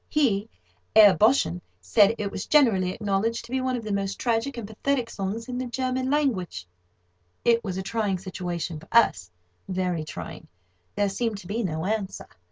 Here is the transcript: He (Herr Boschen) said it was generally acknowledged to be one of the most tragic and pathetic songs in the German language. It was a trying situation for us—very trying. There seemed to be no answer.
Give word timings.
He 0.09 0.49
(Herr 0.95 1.15
Boschen) 1.15 1.61
said 1.79 2.15
it 2.17 2.31
was 2.31 2.47
generally 2.47 2.89
acknowledged 2.91 3.45
to 3.45 3.51
be 3.51 3.61
one 3.61 3.75
of 3.75 3.83
the 3.83 3.91
most 3.93 4.17
tragic 4.17 4.57
and 4.57 4.67
pathetic 4.67 5.11
songs 5.11 5.47
in 5.47 5.59
the 5.59 5.67
German 5.67 6.09
language. 6.09 6.65
It 7.45 7.63
was 7.63 7.77
a 7.77 7.83
trying 7.83 8.17
situation 8.17 8.79
for 8.79 8.87
us—very 8.91 10.05
trying. 10.05 10.47
There 10.95 11.07
seemed 11.07 11.37
to 11.37 11.47
be 11.47 11.61
no 11.61 11.85
answer. 11.85 12.25